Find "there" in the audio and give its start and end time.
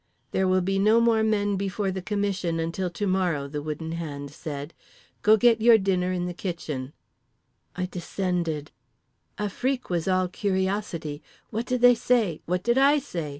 0.31-0.47